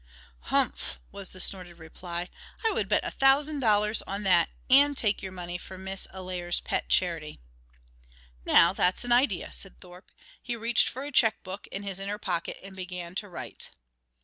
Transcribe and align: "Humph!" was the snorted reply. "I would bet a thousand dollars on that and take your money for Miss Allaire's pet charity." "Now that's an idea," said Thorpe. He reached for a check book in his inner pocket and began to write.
"Humph!" 0.49 0.99
was 1.11 1.29
the 1.29 1.39
snorted 1.39 1.75
reply. 1.77 2.27
"I 2.65 2.71
would 2.71 2.89
bet 2.89 3.03
a 3.03 3.11
thousand 3.11 3.59
dollars 3.59 4.01
on 4.07 4.23
that 4.23 4.49
and 4.67 4.97
take 4.97 5.21
your 5.21 5.31
money 5.31 5.59
for 5.59 5.77
Miss 5.77 6.07
Allaire's 6.11 6.59
pet 6.59 6.89
charity." 6.89 7.39
"Now 8.43 8.73
that's 8.73 9.05
an 9.05 9.11
idea," 9.11 9.51
said 9.51 9.77
Thorpe. 9.79 10.11
He 10.41 10.55
reached 10.55 10.89
for 10.89 11.03
a 11.03 11.11
check 11.11 11.43
book 11.43 11.67
in 11.67 11.83
his 11.83 11.99
inner 11.99 12.17
pocket 12.17 12.57
and 12.63 12.75
began 12.75 13.13
to 13.13 13.29
write. 13.29 13.69